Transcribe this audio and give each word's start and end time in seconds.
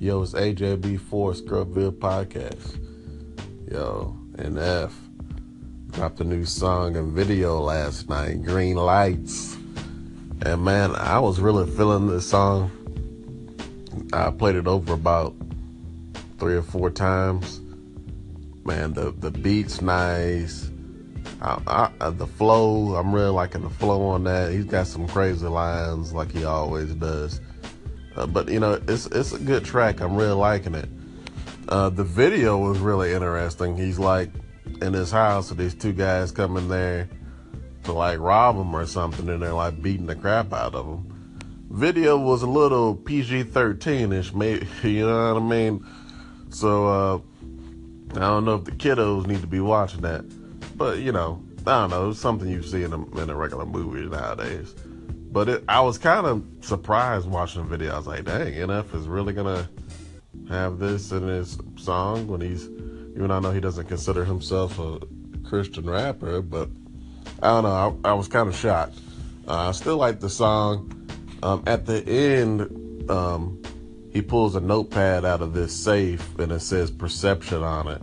Yo, 0.00 0.22
it's 0.22 0.32
AJB4 0.32 1.42
Scrubville 1.42 1.90
Podcast. 1.90 2.78
Yo, 3.68 4.16
NF 4.36 4.92
dropped 5.90 6.20
a 6.20 6.24
new 6.24 6.44
song 6.44 6.94
and 6.94 7.12
video 7.12 7.58
last 7.58 8.08
night, 8.08 8.44
Green 8.44 8.76
Lights. 8.76 9.56
And 10.42 10.62
man, 10.62 10.94
I 10.94 11.18
was 11.18 11.40
really 11.40 11.68
feeling 11.68 12.06
this 12.06 12.30
song. 12.30 12.70
I 14.12 14.30
played 14.30 14.54
it 14.54 14.68
over 14.68 14.92
about 14.92 15.34
three 16.38 16.54
or 16.54 16.62
four 16.62 16.90
times. 16.90 17.58
Man, 18.64 18.92
the, 18.92 19.10
the 19.10 19.32
beat's 19.32 19.82
nice. 19.82 20.70
I, 21.42 21.90
I, 22.00 22.10
the 22.10 22.28
flow, 22.28 22.94
I'm 22.94 23.12
really 23.12 23.30
liking 23.30 23.62
the 23.62 23.70
flow 23.70 24.06
on 24.06 24.22
that. 24.24 24.52
He's 24.52 24.66
got 24.66 24.86
some 24.86 25.08
crazy 25.08 25.48
lines 25.48 26.12
like 26.12 26.30
he 26.30 26.44
always 26.44 26.94
does. 26.94 27.40
Uh, 28.18 28.26
but 28.26 28.48
you 28.48 28.58
know, 28.58 28.80
it's 28.88 29.06
it's 29.06 29.32
a 29.32 29.38
good 29.38 29.64
track. 29.64 30.00
I'm 30.00 30.16
really 30.16 30.32
liking 30.32 30.74
it. 30.74 30.88
Uh, 31.68 31.88
the 31.88 32.02
video 32.02 32.58
was 32.58 32.78
really 32.78 33.12
interesting. 33.12 33.76
He's 33.76 33.98
like 33.98 34.30
in 34.82 34.92
his 34.92 35.12
house, 35.12 35.52
and 35.52 35.60
these 35.60 35.74
two 35.74 35.92
guys 35.92 36.32
come 36.32 36.56
in 36.56 36.68
there 36.68 37.08
to 37.84 37.92
like 37.92 38.18
rob 38.18 38.56
him 38.56 38.74
or 38.74 38.86
something, 38.86 39.28
and 39.28 39.40
they're 39.40 39.52
like 39.52 39.80
beating 39.80 40.06
the 40.06 40.16
crap 40.16 40.52
out 40.52 40.74
of 40.74 40.86
him. 40.86 41.14
Video 41.70 42.18
was 42.18 42.42
a 42.42 42.46
little 42.46 42.96
PG-13ish, 42.96 44.34
maybe 44.34 44.66
you 44.88 45.06
know 45.06 45.34
what 45.34 45.40
I 45.40 45.44
mean. 45.44 45.86
So 46.50 46.88
uh, 46.88 47.18
I 48.16 48.20
don't 48.20 48.44
know 48.44 48.56
if 48.56 48.64
the 48.64 48.72
kiddos 48.72 49.28
need 49.28 49.42
to 49.42 49.46
be 49.46 49.60
watching 49.60 50.00
that, 50.00 50.24
but 50.76 50.98
you 50.98 51.12
know, 51.12 51.40
I 51.68 51.82
don't 51.82 51.90
know. 51.90 52.10
It's 52.10 52.18
something 52.18 52.48
you 52.48 52.64
see 52.64 52.82
in 52.82 52.92
a, 52.92 53.20
in 53.20 53.30
a 53.30 53.36
regular 53.36 53.66
movie 53.66 54.08
nowadays. 54.08 54.74
But 55.30 55.48
it, 55.48 55.64
I 55.68 55.80
was 55.80 55.98
kind 55.98 56.26
of 56.26 56.44
surprised 56.60 57.28
watching 57.28 57.62
the 57.62 57.68
video. 57.68 57.92
I 57.92 57.96
was 57.98 58.06
like, 58.06 58.24
dang, 58.24 58.54
NF 58.54 58.94
is 58.94 59.06
really 59.06 59.32
gonna 59.32 59.68
have 60.48 60.78
this 60.78 61.12
in 61.12 61.22
his 61.22 61.58
song 61.76 62.26
when 62.26 62.40
he's, 62.40 62.64
even 62.64 63.30
I 63.30 63.38
know 63.40 63.50
he 63.50 63.60
doesn't 63.60 63.86
consider 63.86 64.24
himself 64.24 64.78
a 64.78 65.00
Christian 65.44 65.88
rapper, 65.88 66.40
but 66.40 66.70
I 67.42 67.48
don't 67.48 67.64
know. 67.64 68.00
I, 68.04 68.10
I 68.10 68.12
was 68.14 68.28
kind 68.28 68.48
of 68.48 68.56
shocked. 68.56 68.98
Uh, 69.46 69.68
I 69.68 69.72
still 69.72 69.96
like 69.96 70.20
the 70.20 70.30
song. 70.30 70.94
Um, 71.42 71.62
at 71.66 71.86
the 71.86 72.02
end, 72.08 73.10
um, 73.10 73.62
he 74.12 74.22
pulls 74.22 74.56
a 74.56 74.60
notepad 74.60 75.24
out 75.24 75.42
of 75.42 75.52
this 75.52 75.74
safe 75.74 76.38
and 76.38 76.50
it 76.52 76.60
says 76.60 76.90
perception 76.90 77.62
on 77.62 77.88
it. 77.88 78.02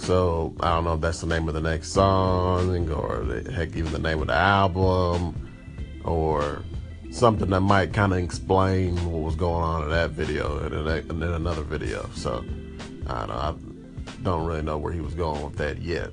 So 0.00 0.54
I 0.60 0.70
don't 0.74 0.84
know 0.84 0.94
if 0.94 1.00
that's 1.00 1.20
the 1.20 1.26
name 1.26 1.48
of 1.48 1.54
the 1.54 1.60
next 1.60 1.92
song 1.92 2.90
or 2.90 3.24
the, 3.24 3.52
heck, 3.52 3.76
even 3.76 3.92
the 3.92 3.98
name 3.98 4.20
of 4.20 4.26
the 4.26 4.34
album 4.34 5.45
or 6.06 6.62
something 7.10 7.50
that 7.50 7.60
might 7.60 7.92
kind 7.92 8.12
of 8.12 8.18
explain 8.18 8.94
what 9.10 9.22
was 9.22 9.36
going 9.36 9.62
on 9.62 9.82
in 9.84 9.90
that 9.90 10.10
video 10.10 10.58
and 10.58 10.74
in, 10.74 11.22
another 11.22 11.62
video. 11.62 12.08
So 12.14 12.44
I 13.06 13.26
don't 13.26 13.28
know. 13.28 13.34
I 13.34 13.54
don't 14.22 14.46
really 14.46 14.62
know 14.62 14.78
where 14.78 14.92
he 14.92 15.00
was 15.00 15.14
going 15.14 15.42
with 15.44 15.56
that 15.56 15.80
yet. 15.80 16.10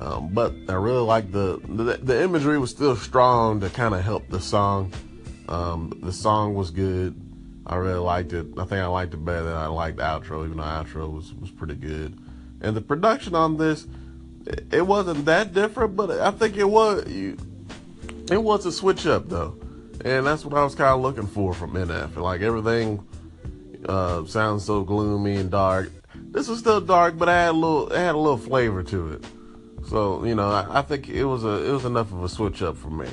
Um, 0.00 0.28
but 0.28 0.54
I 0.68 0.74
really 0.74 1.02
like 1.02 1.32
the, 1.32 1.60
the, 1.64 1.98
the 2.02 2.22
imagery 2.22 2.58
was 2.58 2.70
still 2.70 2.96
strong 2.96 3.60
to 3.60 3.70
kind 3.70 3.94
of 3.94 4.02
help 4.02 4.28
the 4.28 4.40
song. 4.40 4.92
Um, 5.48 5.98
the 6.02 6.12
song 6.12 6.54
was 6.54 6.70
good. 6.70 7.14
I 7.66 7.76
really 7.76 7.98
liked 7.98 8.32
it. 8.32 8.46
I 8.56 8.64
think 8.64 8.80
I 8.80 8.86
liked 8.86 9.14
it 9.14 9.24
better 9.24 9.44
than 9.44 9.56
I 9.56 9.66
liked 9.66 9.96
the 9.96 10.04
outro, 10.04 10.44
even 10.44 10.58
though 10.58 10.64
the 10.64 10.70
outro 10.70 11.12
was 11.12 11.34
was 11.34 11.50
pretty 11.50 11.74
good. 11.74 12.16
And 12.60 12.76
the 12.76 12.80
production 12.80 13.34
on 13.34 13.56
this, 13.56 13.86
it, 14.46 14.66
it 14.72 14.86
wasn't 14.86 15.24
that 15.24 15.52
different, 15.52 15.96
but 15.96 16.10
I 16.10 16.30
think 16.30 16.56
it 16.56 16.68
was. 16.68 17.08
You, 17.08 17.36
it 18.30 18.42
was 18.42 18.66
a 18.66 18.72
switch 18.72 19.06
up 19.06 19.28
though, 19.28 19.58
and 20.04 20.26
that's 20.26 20.44
what 20.44 20.54
I 20.54 20.64
was 20.64 20.74
kind 20.74 20.94
of 20.94 21.00
looking 21.00 21.26
for 21.26 21.54
from 21.54 21.72
NF. 21.72 22.16
Like 22.16 22.40
everything 22.40 23.06
uh, 23.88 24.24
sounds 24.24 24.64
so 24.64 24.82
gloomy 24.82 25.36
and 25.36 25.50
dark. 25.50 25.92
This 26.14 26.48
was 26.48 26.58
still 26.58 26.80
dark, 26.80 27.16
but 27.18 27.28
I 27.28 27.44
had 27.44 27.50
a 27.50 27.52
little, 27.52 27.92
it 27.92 27.98
had 27.98 28.14
a 28.14 28.18
little 28.18 28.38
flavor 28.38 28.82
to 28.82 29.12
it. 29.12 29.24
So 29.88 30.24
you 30.24 30.34
know, 30.34 30.50
I, 30.50 30.78
I 30.80 30.82
think 30.82 31.08
it 31.08 31.24
was 31.24 31.44
a, 31.44 31.68
it 31.68 31.72
was 31.72 31.84
enough 31.84 32.12
of 32.12 32.24
a 32.24 32.28
switch 32.28 32.62
up 32.62 32.76
for 32.76 32.90
me. 32.90 33.08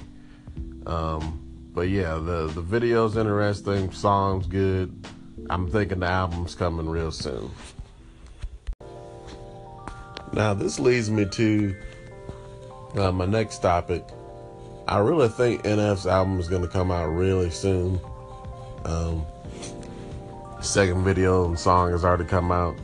Um, 0.86 1.40
but 1.74 1.90
yeah, 1.90 2.16
the 2.16 2.52
the 2.54 2.62
video's 2.62 3.16
interesting, 3.16 3.92
song's 3.92 4.48
good. 4.48 5.06
I'm 5.50 5.70
thinking 5.70 6.00
the 6.00 6.08
album's 6.08 6.56
coming 6.56 6.90
real 6.90 7.12
soon. 7.12 7.52
Now 10.32 10.56
this 10.56 10.80
leads 10.80 11.12
me 11.12 11.26
to 11.26 11.76
uh, 12.96 13.12
my 13.12 13.26
next 13.26 13.60
topic 13.60 14.04
I 14.88 14.98
really 14.98 15.30
think 15.30 15.64
NF's 15.64 16.06
album 16.06 16.40
is 16.40 16.50
to 16.50 16.68
come 16.68 16.92
out 16.92 17.08
really 17.08 17.50
soon. 17.50 18.02
Um, 18.84 19.26
second 20.62 21.04
video 21.06 21.46
and 21.46 21.58
song 21.58 21.92
has 21.92 22.04
already 22.04 22.26
come 22.26 22.52
out. 22.52 22.76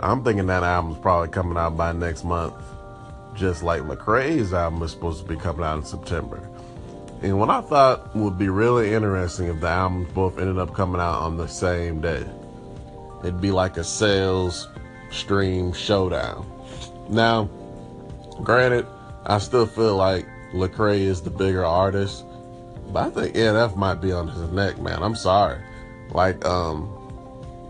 I'm 0.00 0.22
thinking 0.22 0.46
that 0.46 0.62
album's 0.62 0.98
probably 0.98 1.28
coming 1.28 1.56
out 1.56 1.76
by 1.76 1.92
next 1.92 2.24
month, 2.24 2.54
just 3.34 3.62
like 3.62 3.80
Lecrae's 3.82 4.52
album 4.52 4.82
is 4.82 4.90
supposed 4.90 5.22
to 5.22 5.28
be 5.28 5.36
coming 5.36 5.64
out 5.64 5.78
in 5.78 5.84
September. 5.84 6.46
And 7.22 7.38
what 7.38 7.50
I 7.50 7.62
thought 7.62 8.14
would 8.14 8.38
be 8.38 8.48
really 8.48 8.92
interesting 8.92 9.48
if 9.48 9.60
the 9.60 9.68
albums 9.68 10.12
both 10.12 10.38
ended 10.38 10.58
up 10.58 10.74
coming 10.74 11.00
out 11.00 11.22
on 11.22 11.36
the 11.36 11.48
same 11.48 12.00
day. 12.00 12.24
It'd 13.20 13.40
be 13.40 13.50
like 13.50 13.78
a 13.78 13.84
sales 13.84 14.68
stream 15.10 15.72
showdown. 15.72 16.46
Now, 17.08 17.48
granted, 18.42 18.86
I 19.26 19.38
still 19.38 19.66
feel 19.66 19.96
like 19.96 20.26
Lecrae 20.52 21.00
is 21.00 21.20
the 21.20 21.30
bigger 21.30 21.64
artist, 21.64 22.24
but 22.92 23.06
I 23.06 23.10
think 23.10 23.36
NF 23.36 23.76
might 23.76 24.00
be 24.00 24.12
on 24.12 24.28
his 24.28 24.50
neck, 24.50 24.78
man. 24.78 25.02
I'm 25.02 25.14
sorry. 25.14 25.60
Like, 26.10 26.44
um, 26.44 26.94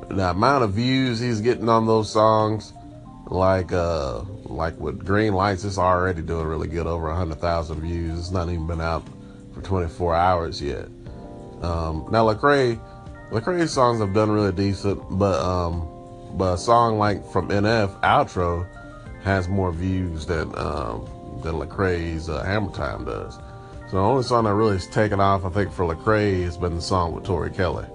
the 0.08 0.30
amount 0.30 0.64
of 0.64 0.72
views 0.72 1.18
he's 1.18 1.40
getting 1.40 1.68
on 1.68 1.86
those 1.86 2.10
songs, 2.10 2.72
like, 3.26 3.72
uh, 3.72 4.22
like 4.44 4.78
with 4.78 5.04
Green 5.04 5.34
Lights, 5.34 5.64
it's 5.64 5.78
already 5.78 6.22
doing 6.22 6.46
really 6.46 6.68
good, 6.68 6.86
over 6.86 7.08
100,000 7.08 7.80
views. 7.80 8.18
It's 8.18 8.30
not 8.30 8.48
even 8.48 8.66
been 8.66 8.80
out 8.80 9.06
for 9.52 9.60
24 9.60 10.14
hours 10.14 10.62
yet. 10.62 10.86
Um, 11.62 12.06
now 12.10 12.24
Lecrae, 12.26 12.80
Lecrae's 13.30 13.72
songs 13.72 14.00
have 14.00 14.14
done 14.14 14.30
really 14.30 14.52
decent, 14.52 15.02
but, 15.18 15.40
um, 15.40 15.86
but 16.34 16.54
a 16.54 16.58
song 16.58 16.98
like 16.98 17.26
from 17.32 17.48
NF, 17.48 18.00
Outro, 18.02 18.66
has 19.24 19.48
more 19.48 19.72
views 19.72 20.24
than, 20.26 20.56
um, 20.56 21.06
than 21.42 21.54
Lecrae's 21.54 22.28
uh, 22.28 22.42
Hammer 22.44 22.72
Time 22.72 23.04
does. 23.04 23.38
So 23.90 23.96
the 23.96 24.02
only 24.02 24.22
song 24.22 24.44
that 24.44 24.54
really 24.54 24.74
has 24.74 24.86
taken 24.86 25.18
off, 25.18 25.44
I 25.44 25.50
think, 25.50 25.72
for 25.72 25.86
Lecrae 25.86 26.44
has 26.44 26.58
been 26.58 26.74
the 26.74 26.82
song 26.82 27.14
with 27.14 27.24
Tori 27.24 27.50
Kelly. 27.50 27.86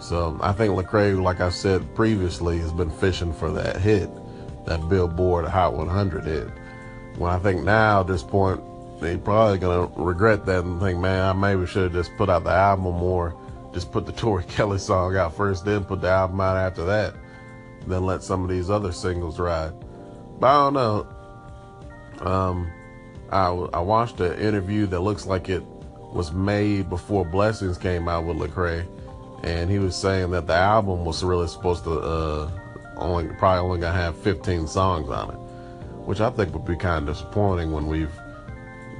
So 0.00 0.36
I 0.40 0.52
think 0.52 0.74
Lecrae, 0.74 1.22
like 1.22 1.40
I 1.40 1.50
said 1.50 1.94
previously, 1.94 2.58
has 2.58 2.72
been 2.72 2.90
fishing 2.90 3.32
for 3.32 3.50
that 3.52 3.76
hit, 3.76 4.10
that 4.66 4.88
Billboard 4.88 5.44
Hot 5.46 5.74
100 5.74 6.24
hit. 6.24 6.48
When 7.16 7.30
I 7.30 7.38
think 7.38 7.62
now 7.62 8.00
at 8.00 8.06
this 8.06 8.22
point, 8.22 8.60
they 9.00 9.16
probably 9.16 9.58
gonna 9.58 9.90
regret 9.96 10.46
that 10.46 10.64
and 10.64 10.80
think, 10.80 10.98
man, 10.98 11.22
I 11.22 11.32
maybe 11.32 11.66
should 11.66 11.84
have 11.84 11.92
just 11.92 12.16
put 12.16 12.28
out 12.28 12.44
the 12.44 12.50
album 12.50 12.94
more, 12.94 13.36
just 13.72 13.92
put 13.92 14.06
the 14.06 14.12
Tori 14.20 14.44
Kelly 14.44 14.78
song 14.78 15.16
out 15.16 15.36
first, 15.36 15.64
then 15.64 15.84
put 15.84 16.00
the 16.00 16.08
album 16.08 16.40
out 16.40 16.56
after 16.56 16.84
that, 16.86 17.14
then 17.86 18.04
let 18.04 18.22
some 18.22 18.42
of 18.42 18.50
these 18.50 18.68
other 18.68 18.90
singles 18.90 19.38
ride. 19.38 19.72
But 20.40 20.46
I 20.46 20.64
don't 20.64 20.74
know. 20.74 21.06
Um, 22.20 22.70
I, 23.30 23.46
I 23.48 23.80
watched 23.80 24.20
an 24.20 24.38
interview 24.38 24.86
that 24.86 25.00
looks 25.00 25.26
like 25.26 25.48
it 25.48 25.62
was 26.12 26.32
made 26.32 26.90
before 26.90 27.24
Blessings 27.24 27.78
came 27.78 28.08
out 28.08 28.24
with 28.24 28.36
Lecrae, 28.36 28.86
and 29.42 29.70
he 29.70 29.78
was 29.78 29.96
saying 29.96 30.30
that 30.32 30.46
the 30.46 30.54
album 30.54 31.04
was 31.04 31.22
really 31.22 31.48
supposed 31.48 31.84
to 31.84 32.00
uh, 32.00 32.50
only 32.96 33.28
probably 33.34 33.60
only 33.60 33.80
gonna 33.80 33.96
have 33.96 34.16
15 34.18 34.66
songs 34.66 35.08
on 35.08 35.30
it, 35.30 35.38
which 36.06 36.20
I 36.20 36.30
think 36.30 36.52
would 36.52 36.64
be 36.64 36.76
kind 36.76 37.08
of 37.08 37.16
disappointing 37.16 37.72
when 37.72 37.86
we've 37.86 38.12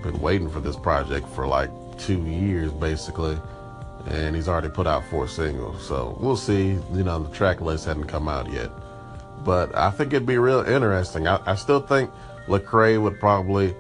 been 0.03 0.21
waiting 0.21 0.49
for 0.49 0.61
this 0.61 0.77
project 0.77 1.29
for 1.29 1.47
like 1.47 1.71
two 1.99 2.23
years 2.23 2.73
basically, 2.73 3.37
and 4.07 4.35
he's 4.35 4.49
already 4.49 4.71
put 4.71 4.87
out 4.87 5.05
four 5.11 5.29
singles. 5.29 5.85
So 5.87 6.17
we'll 6.21 6.37
see. 6.37 6.79
You 6.93 7.05
know, 7.05 7.19
the 7.19 7.35
track 7.35 7.61
list 7.61 7.85
hadn't 7.85 8.07
come 8.07 8.29
out 8.29 8.51
yet, 8.53 8.71
but 9.45 9.77
I 9.77 9.91
think 9.91 10.13
it'd 10.13 10.27
be 10.27 10.39
real 10.39 10.61
interesting. 10.61 11.27
I, 11.27 11.41
I 11.45 11.57
still 11.57 11.81
think 11.81 12.11
Lecrae 12.51 13.01
would 13.01 13.19
probably 13.21 13.75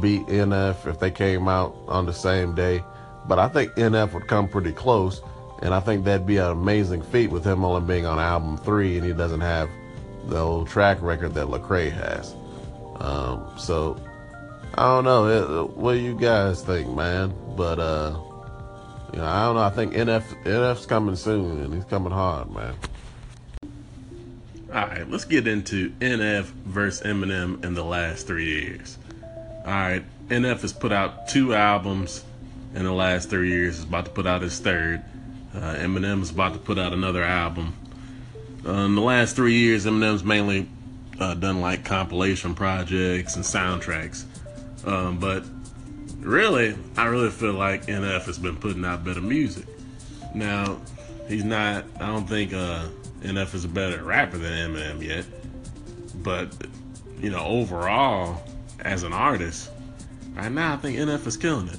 beat 0.00 0.26
NF 0.26 0.86
if 0.86 0.98
they 0.98 1.10
came 1.10 1.48
out 1.48 1.74
on 1.86 2.04
the 2.04 2.12
same 2.12 2.54
day, 2.54 2.82
but 3.26 3.38
I 3.38 3.48
think 3.48 3.72
NF 3.72 4.12
would 4.12 4.26
come 4.26 4.48
pretty 4.48 4.72
close, 4.72 5.22
and 5.62 5.72
I 5.72 5.80
think 5.80 6.04
that'd 6.04 6.26
be 6.26 6.38
an 6.38 6.50
amazing 6.50 7.02
feat 7.02 7.30
with 7.30 7.44
him 7.44 7.64
only 7.64 7.86
being 7.86 8.06
on 8.06 8.18
album 8.18 8.58
three, 8.58 8.98
and 8.98 9.06
he 9.06 9.12
doesn't 9.12 9.40
have 9.40 9.70
the 10.26 10.38
old 10.38 10.68
track 10.68 11.00
record 11.00 11.34
that 11.34 11.46
Lecrae 11.46 11.92
has. 11.92 12.34
Um, 12.96 13.46
so 13.56 13.96
I 14.74 14.82
don't 14.82 15.04
know. 15.04 15.72
What 15.74 15.94
do 15.94 15.98
you 15.98 16.18
guys 16.18 16.62
think, 16.62 16.94
man? 16.94 17.32
But 17.56 17.78
uh, 17.78 18.18
you 19.12 19.18
know, 19.20 19.24
I 19.24 19.44
don't 19.44 19.54
know. 19.54 19.62
I 19.62 19.70
think 19.70 19.94
NF 19.94 20.44
NF's 20.44 20.86
coming 20.86 21.16
soon, 21.16 21.62
and 21.62 21.72
he's 21.72 21.84
coming 21.84 22.12
hard, 22.12 22.50
man. 22.50 22.74
Right, 24.98 25.08
let's 25.08 25.26
get 25.26 25.46
into 25.46 25.90
NF 26.00 26.46
versus 26.66 27.06
Eminem 27.06 27.64
in 27.64 27.74
the 27.74 27.84
last 27.84 28.26
three 28.26 28.46
years. 28.46 28.98
All 29.64 29.72
right, 29.72 30.02
NF 30.26 30.62
has 30.62 30.72
put 30.72 30.90
out 30.90 31.28
two 31.28 31.54
albums 31.54 32.24
in 32.74 32.82
the 32.82 32.92
last 32.92 33.30
three 33.30 33.48
years. 33.48 33.76
He's 33.76 33.84
about 33.84 34.06
to 34.06 34.10
put 34.10 34.26
out 34.26 34.42
his 34.42 34.58
third. 34.58 35.04
Uh, 35.54 35.76
Eminem 35.76 36.20
is 36.20 36.30
about 36.30 36.54
to 36.54 36.58
put 36.58 36.78
out 36.78 36.92
another 36.92 37.22
album. 37.22 37.76
Uh, 38.66 38.72
in 38.72 38.96
the 38.96 39.00
last 39.00 39.36
three 39.36 39.54
years, 39.54 39.86
Eminem's 39.86 40.24
mainly 40.24 40.68
uh, 41.20 41.34
done 41.34 41.60
like 41.60 41.84
compilation 41.84 42.56
projects 42.56 43.36
and 43.36 43.44
soundtracks. 43.44 44.24
Um, 44.84 45.20
but 45.20 45.44
really, 46.18 46.76
I 46.96 47.04
really 47.04 47.30
feel 47.30 47.52
like 47.52 47.86
NF 47.86 48.24
has 48.24 48.38
been 48.40 48.56
putting 48.56 48.84
out 48.84 49.04
better 49.04 49.20
music. 49.20 49.66
Now, 50.34 50.80
he's 51.28 51.44
not, 51.44 51.84
I 52.00 52.06
don't 52.06 52.28
think 52.28 52.52
uh, 52.52 52.88
NF 53.20 53.54
is 53.54 53.64
a 53.64 53.68
better 53.68 54.02
rapper 54.02 54.38
than 54.38 54.52
Eminem 54.52 55.02
yet. 55.02 55.24
But, 56.22 56.52
you 57.20 57.30
know, 57.30 57.44
overall, 57.44 58.42
as 58.80 59.02
an 59.02 59.12
artist, 59.12 59.70
right 60.34 60.50
now, 60.50 60.74
I 60.74 60.76
think 60.76 60.98
NF 60.98 61.26
is 61.26 61.36
killing 61.36 61.68
it. 61.68 61.78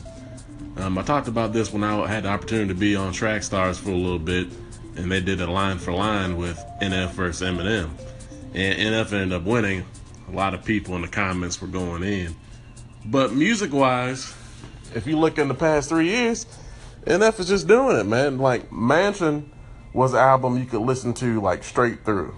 Um, 0.81 0.97
I 0.97 1.03
talked 1.03 1.27
about 1.27 1.53
this 1.53 1.73
when 1.73 1.83
I 1.83 2.07
had 2.07 2.23
the 2.23 2.29
opportunity 2.29 2.69
to 2.69 2.73
be 2.73 2.95
on 2.95 3.13
Track 3.13 3.43
Stars 3.43 3.77
for 3.77 3.91
a 3.91 3.95
little 3.95 4.19
bit, 4.19 4.47
and 4.95 5.11
they 5.11 5.19
did 5.19 5.41
a 5.41 5.49
line 5.49 5.77
for 5.77 5.91
line 5.91 6.37
with 6.37 6.57
NF 6.81 7.11
versus 7.11 7.47
Eminem. 7.47 7.89
And 8.53 8.79
NF 8.79 9.13
ended 9.13 9.33
up 9.33 9.43
winning. 9.43 9.85
A 10.27 10.31
lot 10.31 10.53
of 10.53 10.63
people 10.63 10.95
in 10.95 11.01
the 11.01 11.07
comments 11.07 11.61
were 11.61 11.67
going 11.67 12.03
in. 12.03 12.35
But 13.05 13.33
music 13.33 13.73
wise, 13.73 14.33
if 14.93 15.07
you 15.07 15.17
look 15.17 15.37
in 15.37 15.47
the 15.47 15.53
past 15.53 15.89
three 15.89 16.07
years, 16.07 16.45
NF 17.05 17.39
is 17.39 17.47
just 17.47 17.67
doing 17.67 17.97
it, 17.97 18.05
man. 18.05 18.37
Like 18.37 18.71
Mansion 18.71 19.49
was 19.93 20.13
an 20.13 20.19
album 20.19 20.57
you 20.57 20.65
could 20.65 20.81
listen 20.81 21.13
to 21.15 21.41
like 21.41 21.63
straight 21.63 22.03
through. 22.05 22.35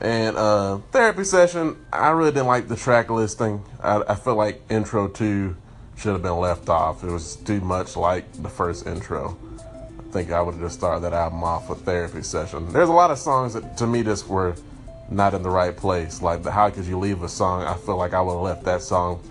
And 0.00 0.36
uh, 0.36 0.78
therapy 0.92 1.24
session, 1.24 1.76
I 1.92 2.10
really 2.10 2.30
didn't 2.30 2.46
like 2.46 2.68
the 2.68 2.76
track 2.76 3.10
listing. 3.10 3.64
I, 3.80 4.02
I 4.08 4.14
feel 4.14 4.36
like 4.36 4.62
intro 4.70 5.08
two 5.08 5.56
should 5.96 6.12
have 6.12 6.22
been 6.22 6.36
left 6.38 6.68
off. 6.68 7.02
It 7.02 7.10
was 7.10 7.36
too 7.36 7.60
much 7.60 7.96
like 7.96 8.32
the 8.42 8.48
first 8.48 8.86
intro. 8.86 9.36
I 9.98 10.12
think 10.12 10.30
I 10.30 10.40
would 10.40 10.54
have 10.54 10.62
just 10.62 10.78
started 10.78 11.00
that 11.00 11.12
album 11.12 11.42
off 11.42 11.68
with 11.68 11.80
therapy 11.84 12.22
session. 12.22 12.72
There's 12.72 12.88
a 12.88 12.92
lot 12.92 13.10
of 13.10 13.18
songs 13.18 13.54
that 13.54 13.76
to 13.78 13.86
me 13.86 14.04
just 14.04 14.28
were 14.28 14.54
not 15.10 15.34
in 15.34 15.42
the 15.42 15.50
right 15.50 15.76
place. 15.76 16.22
Like 16.22 16.42
the 16.42 16.52
How 16.52 16.70
Could 16.70 16.86
You 16.86 16.98
Leave 16.98 17.22
a 17.22 17.28
song, 17.28 17.62
I 17.62 17.74
feel 17.74 17.96
like 17.96 18.14
I 18.14 18.20
would 18.20 18.32
have 18.32 18.42
left 18.42 18.64
that 18.64 18.82
song 18.82 19.22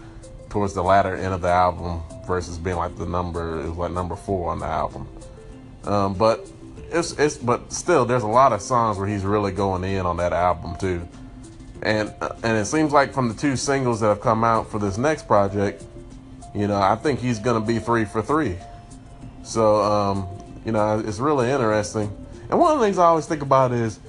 towards 0.49 0.73
the 0.73 0.83
latter 0.83 1.15
end 1.15 1.33
of 1.33 1.41
the 1.41 1.49
album 1.49 2.01
versus 2.25 2.57
being 2.57 2.75
like 2.75 2.95
the 2.97 3.05
number 3.05 3.61
it 3.61 3.69
was 3.69 3.77
like 3.77 3.91
number 3.91 4.15
four 4.15 4.51
on 4.51 4.59
the 4.59 4.65
album. 4.65 5.07
Um, 5.85 6.13
but 6.13 6.45
it's 6.91 7.11
it's 7.13 7.37
but 7.37 7.71
still 7.71 8.05
there's 8.05 8.23
a 8.23 8.27
lot 8.27 8.53
of 8.53 8.61
songs 8.61 8.97
where 8.97 9.07
he's 9.07 9.23
really 9.23 9.51
going 9.51 9.83
in 9.83 10.05
on 10.05 10.17
that 10.17 10.33
album 10.33 10.75
too. 10.77 11.07
And 11.81 12.13
and 12.43 12.57
it 12.57 12.65
seems 12.65 12.91
like 12.91 13.13
from 13.13 13.29
the 13.29 13.35
two 13.35 13.55
singles 13.55 13.99
that 13.99 14.07
have 14.07 14.21
come 14.21 14.43
out 14.43 14.69
for 14.69 14.79
this 14.79 14.97
next 14.97 15.27
project, 15.27 15.83
you 16.55 16.67
know, 16.67 16.79
I 16.79 16.95
think 16.95 17.19
he's 17.19 17.39
gonna 17.39 17.65
be 17.65 17.79
three 17.79 18.05
for 18.05 18.21
three. 18.21 18.57
So 19.43 19.81
um, 19.81 20.27
you 20.65 20.71
know, 20.71 20.99
it's 20.99 21.19
really 21.19 21.49
interesting. 21.49 22.15
And 22.49 22.59
one 22.59 22.73
of 22.73 22.79
the 22.79 22.85
things 22.85 22.97
I 22.97 23.05
always 23.05 23.25
think 23.25 23.41
about 23.41 23.71
is 23.71 23.99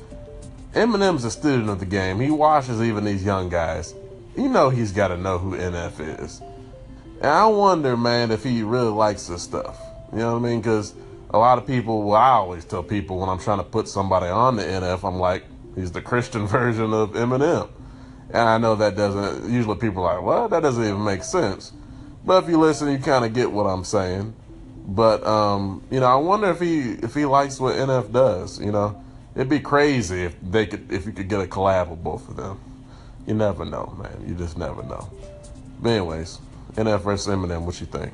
Eminem's 0.74 1.24
a 1.24 1.30
student 1.30 1.68
of 1.68 1.80
the 1.80 1.86
game. 1.86 2.20
He 2.20 2.30
watches 2.30 2.80
even 2.82 3.04
these 3.04 3.24
young 3.24 3.48
guys. 3.48 3.94
You 4.36 4.48
know 4.48 4.70
he's 4.70 4.92
got 4.92 5.08
to 5.08 5.16
know 5.16 5.38
who 5.38 5.56
NF 5.56 6.22
is. 6.22 6.40
And 7.20 7.26
I 7.26 7.46
wonder, 7.46 7.96
man, 7.96 8.30
if 8.30 8.44
he 8.44 8.62
really 8.62 8.90
likes 8.90 9.26
this 9.26 9.42
stuff. 9.42 9.80
You 10.12 10.18
know 10.18 10.34
what 10.34 10.46
I 10.46 10.50
mean? 10.50 10.60
Because 10.60 10.94
a 11.30 11.38
lot 11.38 11.58
of 11.58 11.66
people, 11.66 12.02
well, 12.02 12.20
I 12.20 12.30
always 12.30 12.64
tell 12.64 12.82
people 12.82 13.18
when 13.18 13.28
I'm 13.28 13.38
trying 13.38 13.58
to 13.58 13.64
put 13.64 13.88
somebody 13.88 14.26
on 14.26 14.56
the 14.56 14.62
NF, 14.62 15.06
I'm 15.06 15.18
like, 15.18 15.44
he's 15.74 15.92
the 15.92 16.00
Christian 16.00 16.46
version 16.48 16.92
of 16.92 17.12
Eminem. 17.12 17.68
And 18.30 18.48
I 18.48 18.58
know 18.58 18.74
that 18.76 18.96
doesn't, 18.96 19.50
usually 19.50 19.76
people 19.76 20.04
are 20.04 20.16
like, 20.16 20.24
well, 20.24 20.48
that 20.48 20.60
doesn't 20.60 20.82
even 20.82 21.04
make 21.04 21.22
sense. 21.22 21.72
But 22.24 22.44
if 22.44 22.50
you 22.50 22.58
listen, 22.58 22.90
you 22.90 22.98
kind 22.98 23.24
of 23.24 23.32
get 23.32 23.50
what 23.50 23.64
I'm 23.64 23.84
saying. 23.84 24.34
But, 24.86 25.26
um, 25.26 25.82
you 25.90 26.00
know, 26.00 26.06
I 26.06 26.16
wonder 26.16 26.50
if 26.50 26.60
he, 26.60 26.92
if 26.92 27.14
he 27.14 27.26
likes 27.26 27.60
what 27.60 27.76
NF 27.76 28.12
does, 28.12 28.60
you 28.60 28.72
know. 28.72 29.02
It'd 29.34 29.48
be 29.48 29.60
crazy 29.60 30.24
if 30.24 30.34
they 30.42 30.66
could, 30.66 30.90
if 30.90 31.06
you 31.06 31.12
could 31.12 31.28
get 31.28 31.40
a 31.40 31.44
collab 31.44 31.90
with 31.90 32.02
both 32.02 32.28
of 32.28 32.36
them. 32.36 32.58
You 33.26 33.34
never 33.34 33.64
know, 33.64 33.94
man. 33.98 34.24
You 34.26 34.34
just 34.34 34.58
never 34.58 34.82
know. 34.82 35.08
But 35.80 35.90
anyways, 35.90 36.40
NF 36.72 37.02
versus 37.02 37.32
Eminem, 37.32 37.62
what 37.62 37.78
you 37.80 37.86
think? 37.86 38.12